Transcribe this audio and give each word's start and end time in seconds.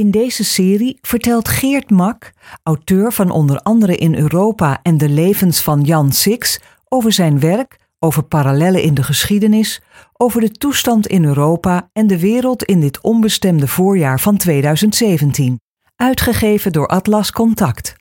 In 0.00 0.10
deze 0.10 0.44
serie 0.44 0.98
vertelt 1.02 1.48
Geert 1.48 1.90
Mak, 1.90 2.32
auteur 2.62 3.12
van 3.12 3.30
onder 3.30 3.60
andere 3.60 3.96
In 3.96 4.14
Europa 4.14 4.80
en 4.82 4.98
de 4.98 5.08
levens 5.08 5.60
van 5.60 5.82
Jan 5.82 6.12
Six, 6.12 6.60
over 6.88 7.12
zijn 7.12 7.40
werk, 7.40 7.78
over 7.98 8.22
parallellen 8.22 8.82
in 8.82 8.94
de 8.94 9.02
geschiedenis, 9.02 9.80
over 10.12 10.40
de 10.40 10.50
toestand 10.50 11.06
in 11.06 11.24
Europa 11.24 11.90
en 11.92 12.06
de 12.06 12.18
wereld 12.18 12.64
in 12.64 12.80
dit 12.80 13.00
onbestemde 13.00 13.66
voorjaar 13.66 14.20
van 14.20 14.36
2017. 14.36 15.60
Uitgegeven 15.96 16.72
door 16.72 16.86
Atlas 16.86 17.32
Contact. 17.32 17.94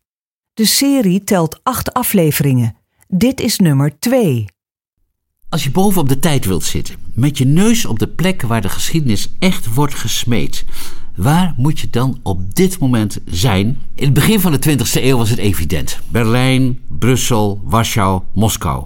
De 0.54 0.66
serie 0.66 1.24
telt 1.24 1.60
acht 1.64 1.94
afleveringen. 1.94 2.76
Dit 3.08 3.40
is 3.40 3.58
nummer 3.58 4.00
2. 4.00 4.46
Als 5.50 5.64
je 5.64 5.72
bovenop 5.72 6.10
de 6.10 6.20
tijd 6.20 6.46
wilt 6.46 6.64
zitten, 6.64 6.96
met 7.14 7.38
je 7.38 7.46
neus 7.46 7.86
op 7.86 8.00
de 8.00 8.08
plek 8.08 8.42
waar 8.42 8.62
de 8.62 8.70
geschiedenis 8.70 9.30
echt 9.40 9.74
wordt 9.74 9.96
gesmeed, 9.96 10.66
waar 11.20 11.54
moet 11.58 11.80
je 11.80 11.90
dan 11.90 12.20
op 12.24 12.56
dit 12.56 12.80
moment 12.80 13.20
zijn? 13.26 13.66
In 13.96 14.04
het 14.04 14.14
begin 14.14 14.40
van 14.40 14.52
de 14.52 14.78
20e 14.78 15.04
eeuw 15.04 15.18
was 15.18 15.30
het 15.30 15.40
evident: 15.40 16.00
Berlijn, 16.08 16.80
Brussel, 16.88 17.62
Warschau, 17.64 18.22
Moskou. 18.34 18.86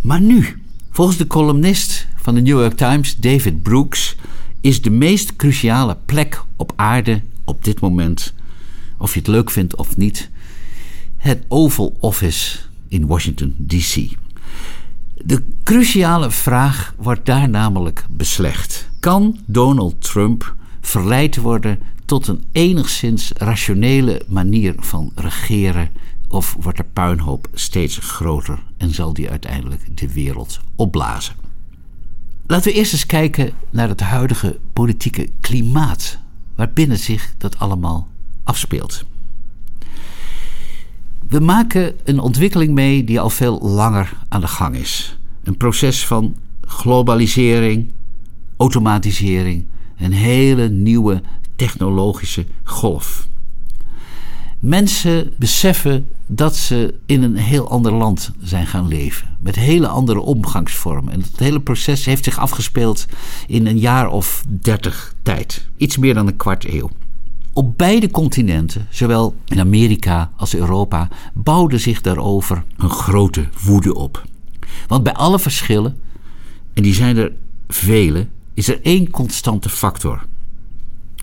Maar 0.00 0.20
nu, 0.20 0.62
volgens 0.90 1.16
de 1.16 1.26
columnist 1.26 2.06
van 2.16 2.34
de 2.34 2.40
New 2.40 2.58
York 2.60 2.76
Times, 2.76 3.16
David 3.16 3.62
Brooks, 3.62 4.16
is 4.60 4.82
de 4.82 4.90
meest 4.90 5.36
cruciale 5.36 5.96
plek 6.06 6.44
op 6.56 6.72
aarde 6.76 7.20
op 7.44 7.64
dit 7.64 7.80
moment, 7.80 8.34
of 8.98 9.12
je 9.12 9.18
het 9.18 9.28
leuk 9.28 9.50
vindt 9.50 9.76
of 9.76 9.96
niet, 9.96 10.30
het 11.16 11.44
Oval 11.48 11.96
Office 12.00 12.58
in 12.88 13.06
Washington, 13.06 13.54
D.C. 13.66 14.08
De 15.14 15.42
cruciale 15.62 16.30
vraag 16.30 16.94
wordt 16.98 17.26
daar 17.26 17.48
namelijk 17.48 18.04
beslecht. 18.10 18.88
Kan 19.00 19.38
Donald 19.46 20.00
Trump 20.00 20.54
verleid 20.82 21.36
worden 21.36 21.78
tot 22.04 22.26
een 22.26 22.44
enigszins 22.52 23.32
rationele 23.36 24.22
manier 24.28 24.74
van 24.78 25.12
regeren? 25.14 25.90
Of 26.28 26.56
wordt 26.60 26.78
de 26.78 26.84
puinhoop 26.92 27.48
steeds 27.52 27.98
groter 27.98 28.62
en 28.76 28.94
zal 28.94 29.12
die 29.12 29.30
uiteindelijk 29.30 29.96
de 29.96 30.12
wereld 30.12 30.60
opblazen? 30.76 31.34
Laten 32.46 32.72
we 32.72 32.78
eerst 32.78 32.92
eens 32.92 33.06
kijken 33.06 33.52
naar 33.70 33.88
het 33.88 34.00
huidige 34.00 34.58
politieke 34.72 35.28
klimaat 35.40 36.18
waarbinnen 36.54 36.98
zich 36.98 37.34
dat 37.38 37.58
allemaal 37.58 38.08
afspeelt. 38.44 39.04
We 41.28 41.40
maken 41.40 41.94
een 42.04 42.18
ontwikkeling 42.20 42.72
mee 42.72 43.04
die 43.04 43.20
al 43.20 43.30
veel 43.30 43.60
langer 43.60 44.12
aan 44.28 44.40
de 44.40 44.48
gang 44.48 44.76
is. 44.76 45.18
Een 45.42 45.56
proces 45.56 46.06
van 46.06 46.36
globalisering, 46.60 47.92
automatisering, 48.56 49.64
een 50.02 50.12
hele 50.12 50.68
nieuwe 50.68 51.22
technologische 51.56 52.46
golf. 52.64 53.28
Mensen 54.58 55.32
beseffen 55.38 56.06
dat 56.26 56.56
ze 56.56 56.94
in 57.06 57.22
een 57.22 57.36
heel 57.36 57.68
ander 57.70 57.92
land 57.92 58.30
zijn 58.40 58.66
gaan 58.66 58.88
leven. 58.88 59.28
Met 59.40 59.56
hele 59.56 59.88
andere 59.88 60.20
omgangsvormen. 60.20 61.12
En 61.12 61.20
het 61.20 61.38
hele 61.38 61.60
proces 61.60 62.04
heeft 62.04 62.24
zich 62.24 62.38
afgespeeld 62.38 63.06
in 63.46 63.66
een 63.66 63.78
jaar 63.78 64.08
of 64.08 64.44
dertig 64.48 65.14
tijd. 65.22 65.68
Iets 65.76 65.96
meer 65.96 66.14
dan 66.14 66.26
een 66.26 66.36
kwart 66.36 66.64
eeuw. 66.64 66.90
Op 67.52 67.78
beide 67.78 68.10
continenten, 68.10 68.86
zowel 68.90 69.34
in 69.44 69.60
Amerika 69.60 70.30
als 70.36 70.54
Europa, 70.54 71.08
bouwde 71.34 71.78
zich 71.78 72.00
daarover 72.00 72.64
een 72.76 72.90
grote 72.90 73.48
woede 73.62 73.94
op. 73.94 74.24
Want 74.86 75.02
bij 75.02 75.14
alle 75.14 75.38
verschillen, 75.38 75.96
en 76.74 76.82
die 76.82 76.94
zijn 76.94 77.16
er 77.16 77.32
vele, 77.68 78.26
is 78.54 78.68
er 78.68 78.80
één 78.82 79.10
constante 79.10 79.68
factor. 79.68 80.22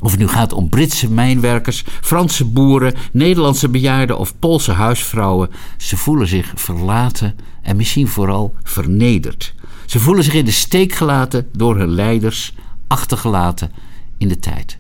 Of 0.02 0.12
het 0.12 0.20
nu 0.20 0.28
gaat 0.28 0.54
om 0.54 0.70
Britse 0.70 1.12
mijnwerkers, 1.12 1.84
Franse 2.02 2.46
boeren, 2.46 2.94
Nederlandse 3.12 3.70
bejaarden 3.70 4.18
of 4.18 4.40
Poolse 4.40 4.72
huisvrouwen, 4.72 5.50
ze 5.78 5.98
voelen 5.98 6.28
zich 6.28 6.52
verlaten 6.56 7.36
en 7.62 7.76
misschien 7.76 8.08
vooral 8.08 8.54
vernederd. 8.64 9.54
Ze 9.86 10.00
voelen 10.00 10.24
zich 10.24 10.34
in 10.34 10.46
de 10.46 10.52
steek 10.52 10.94
gelaten 10.94 11.48
door 11.52 11.78
hun 11.78 11.90
leiders, 11.90 12.54
achtergelaten 12.88 13.72
in 14.18 14.28
de 14.28 14.40
tijd. 14.40 14.78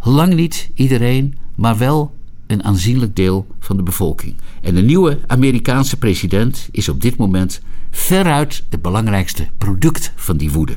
Lang 0.00 0.34
niet 0.34 0.70
iedereen, 0.74 1.38
maar 1.54 1.78
wel 1.78 2.16
een 2.48 2.64
aanzienlijk 2.64 3.16
deel 3.16 3.46
van 3.58 3.76
de 3.76 3.82
bevolking. 3.82 4.34
En 4.62 4.74
de 4.74 4.82
nieuwe 4.82 5.18
Amerikaanse 5.26 5.96
president 5.96 6.68
is 6.70 6.88
op 6.88 7.00
dit 7.00 7.16
moment 7.16 7.60
veruit 7.90 8.64
het 8.68 8.82
belangrijkste 8.82 9.48
product 9.58 10.12
van 10.16 10.36
die 10.36 10.50
woede. 10.50 10.76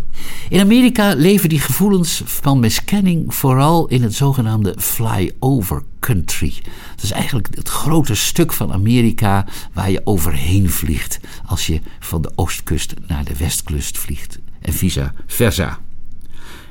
In 0.50 0.60
Amerika 0.60 1.14
leven 1.14 1.50
die 1.50 1.60
gevoelens 1.60 2.22
van 2.26 2.60
miskenning 2.60 3.36
vooral 3.36 3.88
in 3.88 4.04
het 4.04 4.14
zogenaamde 4.14 4.76
flyover 4.78 5.84
country. 6.00 6.54
Dat 6.96 7.04
is 7.04 7.12
eigenlijk 7.12 7.48
het 7.56 7.70
grote 7.70 8.16
stuk 8.16 8.54
van 8.54 8.74
Amerika 8.74 9.46
waar 9.74 9.92
je 9.92 10.02
overheen 10.04 10.70
vliegt 10.70 11.20
als 11.46 11.68
je 11.68 11.82
van 12.00 12.22
de 12.22 12.32
oostkust 12.36 12.94
naar 13.08 13.24
de 13.24 13.38
westkust 13.38 13.98
vliegt 13.98 14.40
en 14.62 14.74
vice 14.74 15.12
versa. 15.28 15.80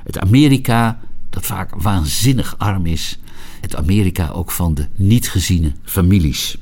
Het 0.05 0.19
Amerika 0.19 0.99
dat 1.31 1.47
vaak 1.47 1.75
waanzinnig 1.75 2.55
arm 2.59 2.87
is. 2.87 3.19
Het 3.61 3.77
Amerika 3.77 4.29
ook 4.29 4.51
van 4.51 4.75
de 4.75 4.87
niet 4.97 5.31
geziene 5.31 5.73
families. 5.85 6.59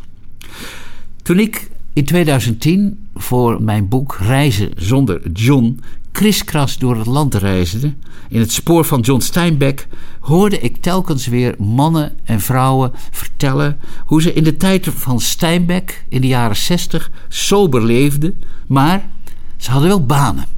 Toen 1.22 1.38
ik 1.38 1.70
in 1.92 2.04
2010 2.04 3.09
voor 3.14 3.62
mijn 3.62 3.88
boek 3.88 4.16
Reizen 4.20 4.70
zonder 4.76 5.31
John 5.32 5.81
kriskras 6.12 6.78
door 6.78 6.97
het 6.97 7.06
land 7.06 7.34
reisde, 7.34 7.94
in 8.28 8.41
het 8.41 8.53
spoor 8.53 8.84
van 8.84 9.00
John 9.00 9.20
Steinbeck, 9.20 9.88
hoorde 10.20 10.60
ik 10.60 10.76
telkens 10.76 11.26
weer 11.26 11.54
mannen 11.58 12.12
en 12.25 12.41
vrouwen 12.41 12.92
vertellen 13.10 13.78
hoe 14.04 14.22
ze 14.22 14.32
in 14.32 14.44
de 14.44 14.56
tijd 14.56 14.87
van 14.87 15.20
Steinbeck 15.20 16.04
in 16.08 16.20
de 16.20 16.26
jaren 16.26 16.56
60 16.56 17.10
sober 17.28 17.84
leefden, 17.84 18.42
maar 18.66 19.08
ze 19.56 19.70
hadden 19.70 19.88
wel 19.88 20.06
banen. 20.06 20.57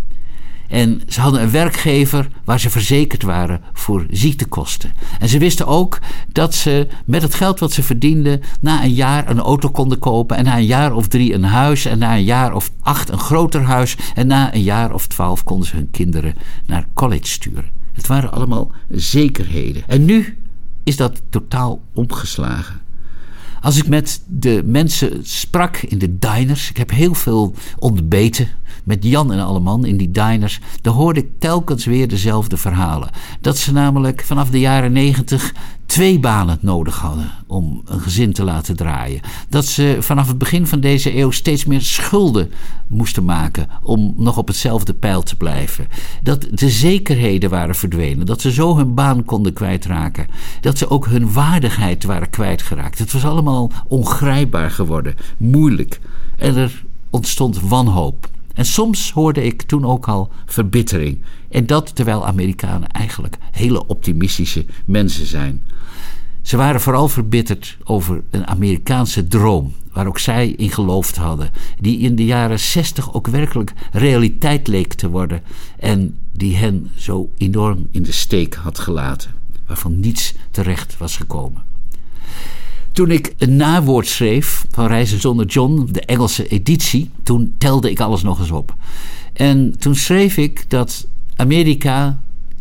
En 0.70 1.02
ze 1.08 1.20
hadden 1.20 1.42
een 1.42 1.50
werkgever 1.50 2.28
waar 2.44 2.60
ze 2.60 2.70
verzekerd 2.70 3.22
waren 3.22 3.60
voor 3.72 4.06
ziektekosten. 4.10 4.92
En 5.18 5.28
ze 5.28 5.38
wisten 5.38 5.66
ook 5.66 5.98
dat 6.32 6.54
ze 6.54 6.88
met 7.04 7.22
het 7.22 7.34
geld 7.34 7.58
wat 7.58 7.72
ze 7.72 7.82
verdienden 7.82 8.40
na 8.60 8.84
een 8.84 8.92
jaar 8.92 9.30
een 9.30 9.40
auto 9.40 9.68
konden 9.68 9.98
kopen. 9.98 10.36
En 10.36 10.44
na 10.44 10.56
een 10.56 10.66
jaar 10.66 10.94
of 10.94 11.08
drie 11.08 11.34
een 11.34 11.44
huis. 11.44 11.84
En 11.84 11.98
na 11.98 12.16
een 12.16 12.24
jaar 12.24 12.54
of 12.54 12.70
acht 12.82 13.08
een 13.08 13.18
groter 13.18 13.62
huis. 13.62 13.96
En 14.14 14.26
na 14.26 14.54
een 14.54 14.62
jaar 14.62 14.94
of 14.94 15.06
twaalf 15.06 15.44
konden 15.44 15.68
ze 15.68 15.76
hun 15.76 15.90
kinderen 15.90 16.34
naar 16.66 16.86
college 16.94 17.26
sturen. 17.26 17.70
Het 17.92 18.06
waren 18.06 18.32
allemaal 18.32 18.72
zekerheden. 18.88 19.82
En 19.86 20.04
nu 20.04 20.38
is 20.84 20.96
dat 20.96 21.22
totaal 21.30 21.80
omgeslagen. 21.94 22.80
Als 23.60 23.76
ik 23.76 23.88
met 23.88 24.22
de 24.26 24.62
mensen 24.64 25.20
sprak 25.22 25.76
in 25.76 25.98
de 25.98 26.18
diners, 26.18 26.70
ik 26.70 26.76
heb 26.76 26.90
heel 26.90 27.14
veel 27.14 27.54
ontbeten 27.78 28.48
met 28.84 29.04
Jan 29.04 29.32
en 29.32 29.44
Alleman 29.44 29.84
in 29.84 29.96
die 29.96 30.10
diners, 30.10 30.60
dan 30.82 30.94
hoorde 30.94 31.20
ik 31.20 31.28
telkens 31.38 31.84
weer 31.84 32.08
dezelfde 32.08 32.56
verhalen. 32.56 33.10
Dat 33.40 33.58
ze 33.58 33.72
namelijk 33.72 34.22
vanaf 34.24 34.50
de 34.50 34.60
jaren 34.60 34.92
negentig 34.92 35.54
twee 35.90 36.18
banen 36.18 36.58
nodig 36.60 36.98
hadden 36.98 37.30
om 37.46 37.82
een 37.84 38.00
gezin 38.00 38.32
te 38.32 38.44
laten 38.44 38.76
draaien. 38.76 39.20
Dat 39.48 39.66
ze 39.66 39.96
vanaf 40.00 40.28
het 40.28 40.38
begin 40.38 40.66
van 40.66 40.80
deze 40.80 41.16
eeuw 41.16 41.30
steeds 41.30 41.64
meer 41.64 41.80
schulden 41.80 42.50
moesten 42.86 43.24
maken 43.24 43.68
om 43.82 44.14
nog 44.16 44.36
op 44.36 44.46
hetzelfde 44.46 44.94
pijl 44.94 45.22
te 45.22 45.36
blijven. 45.36 45.88
Dat 46.22 46.46
de 46.50 46.68
zekerheden 46.68 47.50
waren 47.50 47.74
verdwenen, 47.74 48.26
dat 48.26 48.40
ze 48.40 48.52
zo 48.52 48.76
hun 48.76 48.94
baan 48.94 49.24
konden 49.24 49.52
kwijtraken, 49.52 50.26
dat 50.60 50.78
ze 50.78 50.90
ook 50.90 51.06
hun 51.06 51.32
waardigheid 51.32 52.04
waren 52.04 52.30
kwijtgeraakt. 52.30 52.98
Het 52.98 53.12
was 53.12 53.24
allemaal 53.24 53.72
ongrijpbaar 53.88 54.70
geworden, 54.70 55.14
moeilijk 55.36 56.00
en 56.36 56.56
er 56.56 56.84
ontstond 57.10 57.60
wanhoop. 57.60 58.28
En 58.54 58.66
soms 58.66 59.12
hoorde 59.12 59.44
ik 59.44 59.62
toen 59.62 59.84
ook 59.84 60.08
al 60.08 60.30
verbittering. 60.46 61.22
En 61.48 61.66
dat 61.66 61.94
terwijl 61.94 62.26
Amerikanen 62.26 62.88
eigenlijk 62.88 63.36
hele 63.50 63.86
optimistische 63.86 64.64
mensen 64.84 65.26
zijn. 65.26 65.62
Ze 66.42 66.56
waren 66.56 66.80
vooral 66.80 67.08
verbitterd 67.08 67.76
over 67.84 68.22
een 68.30 68.46
Amerikaanse 68.46 69.26
droom, 69.26 69.72
waar 69.92 70.06
ook 70.06 70.18
zij 70.18 70.48
in 70.48 70.70
geloofd 70.70 71.16
hadden, 71.16 71.50
die 71.78 71.98
in 71.98 72.16
de 72.16 72.24
jaren 72.24 72.60
zestig 72.60 73.14
ook 73.14 73.26
werkelijk 73.26 73.72
realiteit 73.92 74.68
leek 74.68 74.94
te 74.94 75.10
worden 75.10 75.42
en 75.78 76.18
die 76.32 76.56
hen 76.56 76.90
zo 76.96 77.30
enorm 77.36 77.86
in 77.90 78.02
de 78.02 78.12
steek 78.12 78.54
had 78.54 78.78
gelaten, 78.78 79.30
waarvan 79.66 80.00
niets 80.00 80.34
terecht 80.50 80.98
was 80.98 81.16
gekomen. 81.16 81.62
Toen 82.92 83.10
ik 83.10 83.34
een 83.38 83.56
nawoord 83.56 84.06
schreef 84.06 84.66
van 84.70 84.86
Reizen 84.86 85.20
zonder 85.20 85.46
John, 85.46 85.88
de 85.90 86.00
Engelse 86.00 86.48
editie, 86.48 87.10
toen 87.22 87.54
telde 87.58 87.90
ik 87.90 88.00
alles 88.00 88.22
nog 88.22 88.40
eens 88.40 88.50
op. 88.50 88.74
En 89.32 89.78
toen 89.78 89.94
schreef 89.94 90.36
ik 90.36 90.64
dat 90.68 91.06
Amerika 91.36 92.20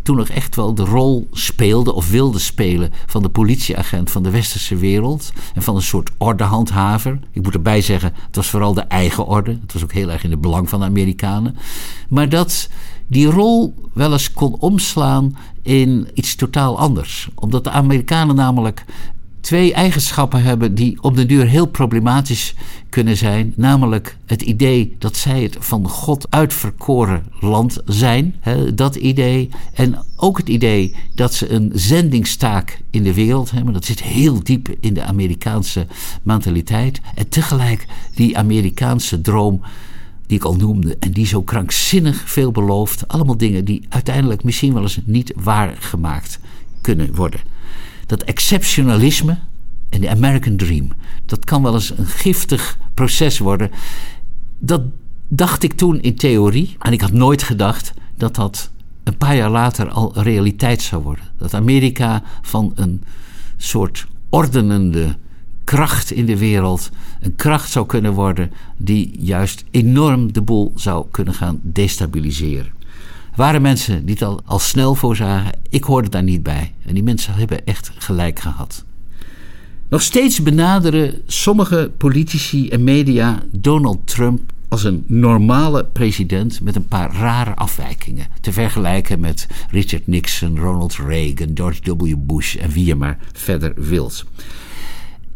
toen 0.09 0.17
nog 0.17 0.29
echt 0.29 0.55
wel 0.55 0.73
de 0.73 0.83
rol 0.83 1.27
speelde 1.31 1.93
of 1.93 2.09
wilde 2.09 2.39
spelen 2.39 2.91
van 3.05 3.21
de 3.21 3.29
politieagent 3.29 4.11
van 4.11 4.23
de 4.23 4.29
westerse 4.29 4.75
wereld 4.75 5.31
en 5.53 5.61
van 5.61 5.75
een 5.75 5.81
soort 5.81 6.09
ordehandhaver. 6.17 7.19
Ik 7.31 7.43
moet 7.43 7.53
erbij 7.53 7.81
zeggen, 7.81 8.13
het 8.25 8.35
was 8.35 8.49
vooral 8.49 8.73
de 8.73 8.81
eigen 8.81 9.25
orde. 9.25 9.57
Het 9.61 9.73
was 9.73 9.83
ook 9.83 9.93
heel 9.93 10.11
erg 10.11 10.23
in 10.23 10.31
het 10.31 10.41
belang 10.41 10.69
van 10.69 10.79
de 10.79 10.85
Amerikanen. 10.85 11.55
Maar 12.07 12.29
dat 12.29 12.69
die 13.07 13.25
rol 13.27 13.73
wel 13.93 14.11
eens 14.11 14.33
kon 14.33 14.55
omslaan 14.59 15.37
in 15.61 16.07
iets 16.13 16.35
totaal 16.35 16.79
anders. 16.79 17.29
Omdat 17.35 17.63
de 17.63 17.69
Amerikanen 17.69 18.35
namelijk 18.35 18.85
twee 19.41 19.73
eigenschappen 19.73 20.43
hebben 20.43 20.75
die 20.75 21.03
op 21.03 21.15
de 21.15 21.25
duur 21.25 21.47
heel 21.47 21.65
problematisch 21.65 22.55
kunnen 22.89 23.17
zijn. 23.17 23.53
Namelijk 23.55 24.17
het 24.25 24.41
idee 24.41 24.95
dat 24.99 25.15
zij 25.15 25.43
het 25.43 25.57
van 25.59 25.89
God 25.89 26.27
uitverkoren 26.29 27.23
land 27.39 27.81
zijn. 27.85 28.35
Hè, 28.39 28.75
dat 28.75 28.95
idee. 28.95 29.49
En 29.73 30.03
ook 30.15 30.37
het 30.37 30.49
idee 30.49 30.95
dat 31.15 31.33
ze 31.33 31.49
een 31.49 31.71
zendingstaak 31.73 32.81
in 32.89 33.03
de 33.03 33.13
wereld 33.13 33.51
hebben. 33.51 33.73
Dat 33.73 33.85
zit 33.85 34.03
heel 34.03 34.43
diep 34.43 34.75
in 34.79 34.93
de 34.93 35.03
Amerikaanse 35.03 35.87
mentaliteit. 36.23 37.01
En 37.15 37.29
tegelijk 37.29 37.85
die 38.15 38.37
Amerikaanse 38.37 39.21
droom 39.21 39.61
die 40.27 40.37
ik 40.37 40.43
al 40.43 40.55
noemde 40.55 40.97
en 40.99 41.11
die 41.11 41.25
zo 41.25 41.41
krankzinnig 41.41 42.23
veel 42.25 42.51
belooft. 42.51 43.07
Allemaal 43.07 43.37
dingen 43.37 43.65
die 43.65 43.85
uiteindelijk 43.89 44.43
misschien 44.43 44.73
wel 44.73 44.81
eens 44.81 44.99
niet 45.05 45.33
waargemaakt 45.35 46.39
kunnen 46.81 47.15
worden. 47.15 47.39
Dat 48.09 48.23
exceptionalisme 48.23 49.37
en 49.89 50.01
de 50.01 50.09
American 50.09 50.55
Dream, 50.55 50.91
dat 51.25 51.45
kan 51.45 51.63
wel 51.63 51.73
eens 51.73 51.97
een 51.97 52.05
giftig 52.05 52.77
proces 52.93 53.39
worden. 53.39 53.71
Dat 54.59 54.81
dacht 55.27 55.63
ik 55.63 55.73
toen 55.73 56.01
in 56.01 56.15
theorie 56.15 56.75
en 56.79 56.91
ik 56.91 57.01
had 57.01 57.11
nooit 57.11 57.43
gedacht 57.43 57.93
dat 58.15 58.35
dat 58.35 58.71
een 59.03 59.17
paar 59.17 59.35
jaar 59.35 59.49
later 59.49 59.89
al 59.89 60.11
realiteit 60.21 60.81
zou 60.81 61.03
worden. 61.03 61.25
Dat 61.37 61.53
Amerika 61.53 62.23
van 62.41 62.71
een 62.75 63.03
soort 63.57 64.07
ordenende 64.29 65.15
kracht 65.63 66.11
in 66.11 66.25
de 66.25 66.37
wereld 66.37 66.89
een 67.21 67.35
kracht 67.35 67.71
zou 67.71 67.85
kunnen 67.85 68.13
worden 68.13 68.51
die 68.77 69.15
juist 69.19 69.63
enorm 69.71 70.33
de 70.33 70.41
boel 70.41 70.71
zou 70.75 71.05
kunnen 71.11 71.33
gaan 71.33 71.59
destabiliseren. 71.63 72.71
Waren 73.35 73.61
mensen 73.61 74.05
die 74.05 74.15
het 74.15 74.23
al, 74.23 74.41
al 74.45 74.59
snel 74.59 74.95
voorzagen. 74.95 75.51
Ik 75.69 75.83
hoorde 75.83 76.09
daar 76.09 76.23
niet 76.23 76.43
bij. 76.43 76.73
En 76.85 76.93
die 76.93 77.03
mensen 77.03 77.33
hebben 77.33 77.65
echt 77.65 77.91
gelijk 77.97 78.39
gehad. 78.39 78.83
Nog 79.89 80.01
steeds 80.01 80.41
benaderen 80.43 81.21
sommige 81.27 81.91
politici 81.97 82.69
en 82.69 82.83
media 82.83 83.43
Donald 83.51 84.07
Trump 84.07 84.51
als 84.67 84.83
een 84.83 85.03
normale 85.07 85.85
president 85.85 86.61
met 86.61 86.75
een 86.75 86.87
paar 86.87 87.15
rare 87.15 87.55
afwijkingen. 87.55 88.27
Te 88.41 88.51
vergelijken 88.51 89.19
met 89.19 89.47
Richard 89.71 90.07
Nixon, 90.07 90.59
Ronald 90.59 90.95
Reagan, 90.95 91.51
George 91.53 91.95
W. 91.95 92.15
Bush 92.17 92.55
en 92.55 92.69
wie 92.69 92.85
je 92.85 92.95
maar 92.95 93.17
verder 93.33 93.73
wilt. 93.75 94.25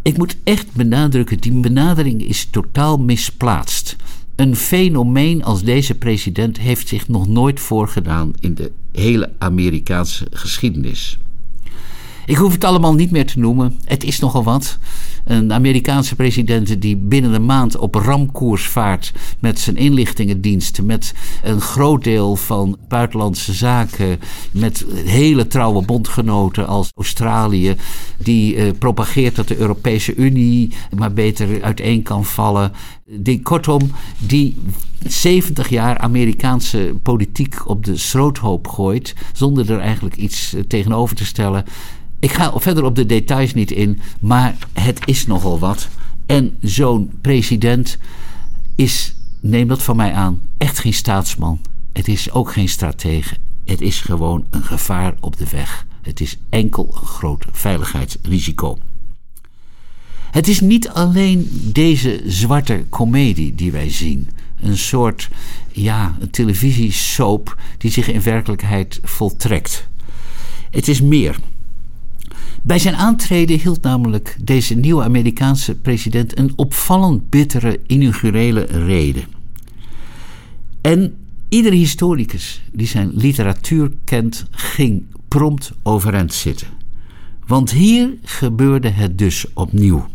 Ik 0.01 0.17
moet 0.17 0.37
echt 0.43 0.73
benadrukken, 0.73 1.39
die 1.39 1.59
benadering 1.59 2.23
is 2.23 2.45
totaal 2.45 2.97
misplaatst. 2.97 3.95
Een 4.35 4.55
fenomeen 4.55 5.43
als 5.43 5.63
deze 5.63 5.95
president 5.95 6.57
heeft 6.57 6.87
zich 6.87 7.07
nog 7.07 7.27
nooit 7.27 7.59
voorgedaan 7.59 8.33
in 8.39 8.55
de 8.55 8.71
hele 8.91 9.31
Amerikaanse 9.37 10.27
geschiedenis. 10.31 11.17
Ik 12.25 12.35
hoef 12.35 12.51
het 12.51 12.63
allemaal 12.63 12.93
niet 12.93 13.11
meer 13.11 13.25
te 13.25 13.39
noemen. 13.39 13.79
Het 13.85 14.03
is 14.03 14.19
nogal 14.19 14.43
wat. 14.43 14.77
Een 15.23 15.53
Amerikaanse 15.53 16.15
president 16.15 16.81
die 16.81 16.95
binnen 16.95 17.33
een 17.33 17.45
maand 17.45 17.77
op 17.77 17.95
ramkoers 17.95 18.67
vaart 18.67 19.11
met 19.39 19.59
zijn 19.59 19.75
inlichtingendiensten, 19.75 20.85
met 20.85 21.13
een 21.43 21.61
groot 21.61 22.03
deel 22.03 22.35
van 22.35 22.77
buitenlandse 22.87 23.53
zaken, 23.53 24.19
met 24.51 24.85
hele 25.05 25.47
trouwe 25.47 25.85
bondgenoten 25.85 26.67
als 26.67 26.91
Australië, 26.95 27.75
die 28.17 28.55
eh, 28.55 28.71
propageert 28.79 29.35
dat 29.35 29.47
de 29.47 29.57
Europese 29.57 30.15
Unie 30.15 30.73
maar 30.97 31.13
beter 31.13 31.63
uiteen 31.63 32.01
kan 32.01 32.25
vallen. 32.25 32.71
Die, 33.05 33.41
kortom, 33.41 33.91
die 34.17 34.55
70 35.07 35.69
jaar 35.69 35.97
Amerikaanse 35.97 36.95
politiek 37.03 37.69
op 37.69 37.85
de 37.85 37.97
schroothoop 37.97 38.67
gooit, 38.67 39.15
zonder 39.33 39.71
er 39.71 39.79
eigenlijk 39.79 40.15
iets 40.15 40.53
eh, 40.53 40.61
tegenover 40.61 41.15
te 41.15 41.25
stellen. 41.25 41.65
Ik 42.23 42.31
ga 42.31 42.51
verder 42.55 42.83
op 42.83 42.95
de 42.95 43.05
details 43.05 43.53
niet 43.53 43.71
in, 43.71 43.99
maar 44.19 44.55
het 44.73 44.99
is 45.13 45.27
nogal 45.27 45.59
wat. 45.59 45.87
En 46.25 46.57
zo'n 46.61 47.11
president 47.21 47.97
is, 48.75 49.15
neem 49.39 49.67
dat 49.67 49.83
van 49.83 49.95
mij 49.95 50.13
aan, 50.13 50.41
echt 50.57 50.79
geen 50.79 50.93
staatsman. 50.93 51.59
Het 51.91 52.07
is 52.07 52.31
ook 52.31 52.51
geen 52.51 52.69
stratege. 52.69 53.35
Het 53.65 53.81
is 53.81 54.01
gewoon 54.01 54.45
een 54.49 54.63
gevaar 54.63 55.13
op 55.19 55.37
de 55.37 55.49
weg. 55.49 55.85
Het 56.01 56.21
is 56.21 56.37
enkel 56.49 56.87
een 57.01 57.07
groot 57.07 57.45
veiligheidsrisico. 57.51 58.77
Het 60.31 60.47
is 60.47 60.59
niet 60.59 60.89
alleen 60.89 61.49
deze 61.63 62.21
zwarte 62.25 62.85
komedie 62.89 63.55
die 63.55 63.71
wij 63.71 63.89
zien. 63.89 64.29
Een 64.61 64.77
soort 64.77 65.29
ja, 65.71 66.15
een 66.19 66.29
televisiesoap 66.29 67.57
die 67.77 67.91
zich 67.91 68.07
in 68.07 68.21
werkelijkheid 68.21 68.99
voltrekt. 69.03 69.87
Het 70.71 70.87
is 70.87 71.01
meer. 71.01 71.39
Bij 72.65 72.79
zijn 72.79 72.95
aantreden 72.95 73.59
hield 73.59 73.81
namelijk 73.81 74.37
deze 74.41 74.75
nieuwe 74.75 75.03
Amerikaanse 75.03 75.75
president 75.75 76.37
een 76.37 76.53
opvallend 76.55 77.29
bittere 77.29 77.79
inaugurele 77.87 78.61
reden. 78.61 79.23
En 80.81 81.15
iedere 81.49 81.75
historicus 81.75 82.61
die 82.71 82.87
zijn 82.87 83.11
literatuur 83.13 83.91
kent, 84.03 84.45
ging 84.51 85.03
prompt 85.27 85.71
overeind 85.81 86.33
zitten. 86.33 86.67
Want 87.47 87.71
hier 87.71 88.13
gebeurde 88.23 88.89
het 88.89 89.17
dus 89.17 89.45
opnieuw. 89.53 90.07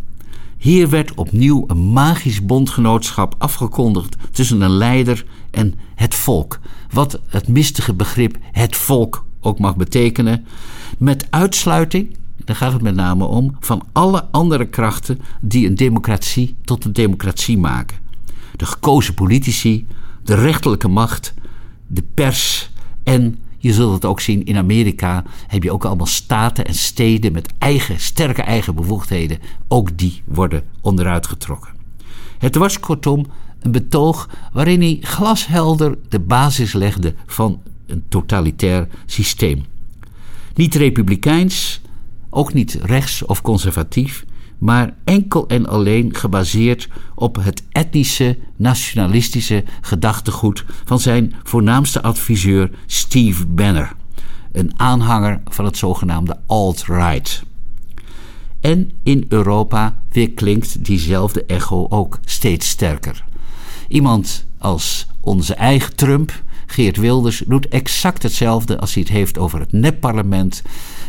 Hier 0.56 0.89
werd 0.89 1.15
opnieuw 1.15 1.65
een 1.67 1.93
magisch 1.93 2.45
bondgenootschap 2.45 3.35
afgekondigd 3.39 4.17
tussen 4.31 4.61
een 4.61 4.77
leider 4.77 5.25
en 5.50 5.75
het 5.95 6.15
volk. 6.15 6.61
Wat 6.91 7.21
het 7.27 7.49
mistige 7.49 7.95
begrip 7.95 8.37
het 8.53 8.77
volk 8.77 9.25
ook 9.41 9.59
mag 9.59 9.77
betekenen. 9.77 10.45
Met 10.99 11.27
uitsluiting 11.31 12.17
daar 12.49 12.56
gaat 12.56 12.73
het 12.73 12.83
met 12.83 12.95
name 12.95 13.25
om, 13.25 13.56
van 13.61 13.83
alle 13.93 14.25
andere 14.31 14.67
krachten 14.67 15.21
die 15.41 15.67
een 15.67 15.75
democratie 15.75 16.56
tot 16.65 16.85
een 16.85 16.93
democratie 16.93 17.59
maken. 17.59 17.97
De 18.56 18.67
gekozen 18.67 19.15
politici, 19.15 19.87
de 20.23 20.35
rechterlijke 20.35 20.89
macht, 20.89 21.35
de 21.87 22.05
pers 22.15 22.71
en 23.03 23.39
je 23.59 23.73
zult 23.73 23.95
het 23.95 24.05
ook 24.05 24.21
zien 24.21 24.45
in 24.45 24.56
Amerika 24.56 25.25
heb 25.47 25.62
je 25.62 25.73
ook 25.73 25.85
allemaal 25.85 26.06
staten 26.06 26.65
en 26.65 26.75
steden 26.75 27.33
met 27.33 27.53
eigen, 27.59 28.00
sterke 28.00 28.43
eigen 28.43 28.75
bevoegdheden. 28.75 29.39
Ook 29.69 29.99
die 29.99 30.23
worden 30.25 30.62
onderuit 30.81 31.27
getrokken. 31.27 31.73
Het 32.39 32.55
was 32.55 32.81
kortom 32.81 33.27
een 33.61 33.73
betoog 33.73 34.29
waarin 34.53 34.81
hij 34.81 34.99
glashelder 35.00 35.99
de 36.09 36.21
basis 36.21 36.73
legde 36.73 37.15
van 37.27 37.61
een 37.87 38.03
totalitair 38.09 38.89
systeem. 39.06 39.65
Niet 40.55 40.75
republikeins, 40.75 41.81
ook 42.30 42.52
niet 42.52 42.78
rechts 42.82 43.25
of 43.25 43.42
conservatief, 43.42 44.25
maar 44.58 44.94
enkel 45.04 45.47
en 45.49 45.66
alleen 45.66 46.14
gebaseerd 46.14 46.88
op 47.14 47.37
het 47.37 47.62
etnische, 47.73 48.38
nationalistische 48.56 49.64
gedachtegoed 49.80 50.64
van 50.85 51.00
zijn 51.00 51.35
voornaamste 51.42 52.02
adviseur 52.02 52.70
Steve 52.87 53.47
Banner, 53.47 53.92
een 54.52 54.73
aanhanger 54.76 55.40
van 55.44 55.64
het 55.64 55.76
zogenaamde 55.76 56.37
alt-right. 56.47 57.42
En 58.61 58.90
in 59.02 59.25
Europa 59.28 60.02
weer 60.12 60.30
klinkt 60.30 60.85
diezelfde 60.85 61.44
echo 61.44 61.87
ook 61.88 62.18
steeds 62.25 62.68
sterker. 62.68 63.25
Iemand 63.88 64.47
als 64.58 65.06
onze 65.20 65.54
eigen 65.54 65.97
Trump, 65.97 66.42
Geert 66.70 66.96
Wilders, 66.96 67.42
doet 67.46 67.68
exact 67.68 68.22
hetzelfde 68.22 68.78
als 68.78 68.94
hij 68.94 69.02
het 69.02 69.12
heeft 69.12 69.38
over 69.38 69.60
het 69.60 69.72
nepparlement 69.72 70.62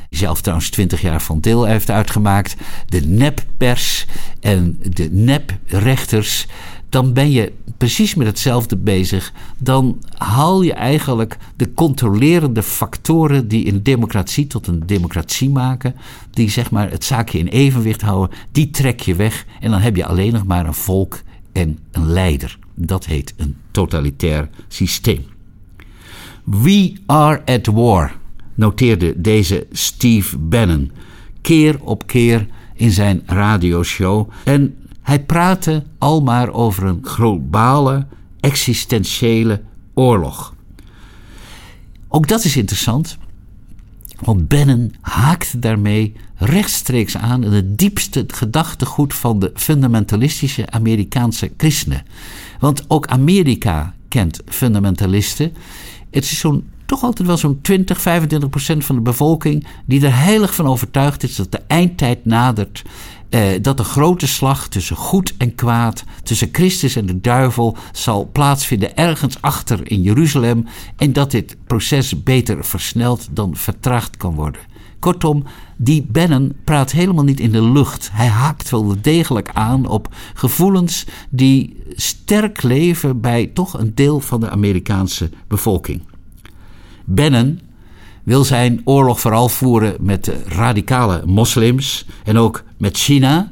zelf 0.10 0.42
trouwens 0.42 0.70
twintig 0.70 1.02
jaar 1.02 1.22
van 1.22 1.40
deel 1.40 1.66
heeft 1.66 1.90
uitgemaakt, 1.90 2.56
de 2.88 3.02
neppers 3.02 4.06
en 4.40 4.80
de 4.82 5.10
neprechters, 5.12 6.48
dan 6.90 7.14
ben 7.14 7.32
je 7.32 7.54
precies 7.78 8.16
met 8.16 8.28
hetzelfde 8.28 8.78
bezig. 8.78 9.34
Dan 9.58 10.04
haal 10.18 10.62
je 10.62 10.74
eigenlijk 10.74 11.38
de 11.56 11.74
controlerende 11.74 12.64
factoren 12.64 13.48
die 13.48 13.68
een 13.68 13.84
democratie 13.84 14.48
tot 14.48 14.68
een 14.68 14.84
democratie 14.86 15.50
maken, 15.50 15.96
die 16.32 16.50
zeg 16.50 16.72
maar 16.72 16.92
het 16.92 17.04
zaakje 17.04 17.40
in 17.40 17.48
evenwicht 17.48 18.02
houden, 18.02 18.38
die 18.52 18.70
trek 18.70 19.00
je 19.00 19.16
weg 19.16 19.46
en 19.60 19.72
dan 19.72 19.80
heb 19.82 19.96
je 19.96 20.06
alleen 20.06 20.34
nog 20.34 20.46
maar 20.46 20.66
een 20.66 20.74
volk 20.74 21.22
en 21.52 21.80
een 21.92 22.08
leider. 22.08 22.58
Dat 22.76 23.06
heet 23.06 23.34
een 23.38 23.56
totalitair 23.72 24.50
systeem. 24.68 25.29
We 26.50 26.94
are 27.06 27.42
at 27.46 27.66
war 27.66 28.16
noteerde 28.56 29.22
deze 29.22 29.68
Steve 29.72 30.38
Bannon 30.38 30.92
keer 31.42 31.80
op 31.82 32.08
keer 32.08 32.48
in 32.74 32.92
zijn 32.92 33.22
radioshow. 33.26 34.30
En 34.44 34.78
hij 35.02 35.24
praatte 35.24 35.84
al 35.98 36.22
maar 36.22 36.54
over 36.54 36.84
een 36.84 37.00
globale, 37.06 38.08
existentiële 38.40 39.62
oorlog. 39.94 40.56
Ook 42.08 42.28
dat 42.28 42.44
is 42.44 42.58
interessant, 42.58 43.18
want 44.20 44.48
Bannon 44.48 44.94
haakt 45.02 45.62
daarmee 45.62 46.14
rechtstreeks 46.36 47.18
aan 47.18 47.44
in 47.44 47.52
het 47.52 47.78
diepste 47.78 48.24
gedachtegoed 48.28 49.14
van 49.14 49.40
de 49.40 49.52
fundamentalistische 49.54 50.70
Amerikaanse 50.70 51.52
christenen. 51.58 52.04
Want 52.60 52.86
ook 52.88 53.08
Amerika 53.08 53.94
kent 54.08 54.42
fundamentalisten 54.46 55.54
Het 56.12 56.24
is 56.24 56.40
zo'n 56.40 56.70
toch 56.90 57.04
altijd 57.04 57.28
wel 57.28 57.38
zo'n 57.38 57.62
20, 57.62 58.02
25 58.02 58.50
procent 58.50 58.86
van 58.86 58.96
de 58.96 59.02
bevolking 59.02 59.68
die 59.86 60.06
er 60.06 60.16
heilig 60.16 60.56
van 60.56 60.68
overtuigd 60.68 61.24
is 61.24 61.36
dat 61.36 61.52
de 61.52 61.62
eindtijd 61.68 62.26
nadert. 62.26 62.84
Eh, 63.30 63.42
dat 63.62 63.78
de 63.78 63.84
grote 63.84 64.28
slag 64.28 64.68
tussen 64.68 64.96
goed 64.96 65.34
en 65.38 65.56
kwaad, 65.56 66.04
tussen 66.24 66.50
Christus 66.52 66.96
en 66.96 67.06
de 67.06 67.22
duivel, 67.22 67.78
zal 67.92 68.30
plaatsvinden 68.32 68.98
ergens 68.98 69.42
achter 69.42 69.92
in 69.92 70.02
Jeruzalem. 70.02 70.66
En 70.96 71.14
dat 71.14 71.32
dit 71.32 71.58
proces 71.68 72.24
beter 72.24 72.66
versneld 72.66 73.28
dan 73.32 73.56
vertraagd 73.56 74.18
kan 74.18 74.36
worden. 74.36 74.62
Kortom, 75.00 75.44
die 75.78 76.08
Bannon 76.12 76.54
praat 76.64 76.92
helemaal 76.92 77.24
niet 77.24 77.40
in 77.40 77.52
de 77.52 77.64
lucht. 77.64 78.10
Hij 78.12 78.28
haakt 78.28 78.70
wel 78.70 78.96
degelijk 79.02 79.50
aan 79.54 79.88
op 79.88 80.16
gevoelens 80.34 81.06
die 81.30 81.84
sterk 81.96 82.64
leven 82.64 83.22
bij 83.22 83.46
toch 83.54 83.80
een 83.80 83.96
deel 83.96 84.20
van 84.20 84.40
de 84.40 84.50
Amerikaanse 84.50 85.30
bevolking. 85.48 86.02
Bannon 87.06 87.60
wil 88.24 88.44
zijn 88.44 88.82
oorlog 88.84 89.20
vooral 89.20 89.50
voeren 89.50 89.96
met 90.00 90.26
de 90.26 90.44
radicale 90.46 91.22
moslims 91.26 92.06
en 92.24 92.38
ook 92.38 92.64
met 92.78 92.98
China. 92.98 93.52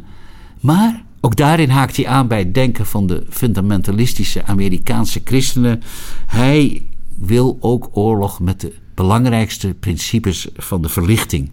Maar 0.60 1.04
ook 1.22 1.36
daarin 1.36 1.70
haakt 1.70 1.96
hij 1.96 2.08
aan 2.08 2.28
bij 2.28 2.40
het 2.40 2.54
denken 2.54 2.86
van 2.86 3.08
de 3.08 3.26
fundamentalistische 3.30 4.46
Amerikaanse 4.46 5.22
christenen. 5.24 5.82
Hij 6.26 6.86
wil 7.16 7.58
ook 7.60 7.90
oorlog 7.92 8.40
met 8.40 8.62
de 8.62 8.74
belangrijkste 8.98 9.74
principes 9.80 10.48
van 10.56 10.82
de 10.82 10.90
verlichting. 10.90 11.52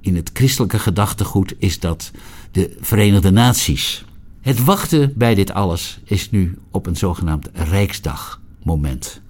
In 0.00 0.16
het 0.16 0.30
christelijke 0.32 0.78
gedachtegoed 0.78 1.54
is 1.58 1.80
dat 1.80 2.10
de 2.50 2.76
Verenigde 2.80 3.30
Naties. 3.30 4.04
Het 4.40 4.64
wachten 4.64 5.12
bij 5.16 5.34
dit 5.34 5.52
alles 5.52 6.00
is 6.04 6.30
nu 6.30 6.58
op 6.70 6.86
een 6.86 6.96
zogenaamd 6.96 7.50
Rijksdagmoment. 7.52 9.20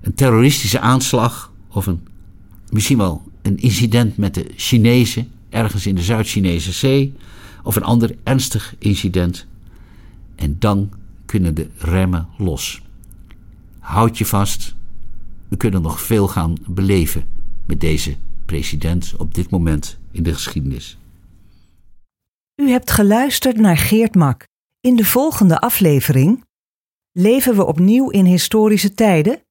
Een 0.00 0.14
terroristische 0.14 0.80
aanslag 0.80 1.52
of 1.68 1.86
een, 1.86 2.06
misschien 2.70 2.98
wel 2.98 3.22
een 3.42 3.58
incident 3.58 4.16
met 4.16 4.34
de 4.34 4.46
Chinezen 4.56 5.30
ergens 5.48 5.86
in 5.86 5.94
de 5.94 6.02
Zuid-Chinese 6.02 6.72
zee 6.72 7.14
of 7.62 7.76
een 7.76 7.84
ander 7.84 8.16
ernstig 8.22 8.74
incident. 8.78 9.46
En 10.34 10.56
dan 10.58 10.90
kunnen 11.26 11.54
de 11.54 11.68
remmen 11.78 12.28
los. 12.36 12.82
Houd 13.78 14.18
je 14.18 14.26
vast, 14.26 14.74
we 15.48 15.56
kunnen 15.56 15.82
nog 15.82 16.00
veel 16.00 16.28
gaan 16.28 16.54
beleven 16.66 17.28
met 17.66 17.80
deze 17.80 18.16
president 18.44 19.14
op 19.18 19.34
dit 19.34 19.50
moment 19.50 19.98
in 20.10 20.22
de 20.22 20.34
geschiedenis. 20.34 20.98
U 22.62 22.70
hebt 22.70 22.90
geluisterd 22.90 23.56
naar 23.56 23.76
Geert 23.76 24.14
Mak. 24.14 24.46
In 24.80 24.96
de 24.96 25.04
volgende 25.04 25.58
aflevering 25.58 26.44
leven 27.12 27.56
we 27.56 27.66
opnieuw 27.66 28.10
in 28.10 28.24
historische 28.24 28.94
tijden 28.94 29.42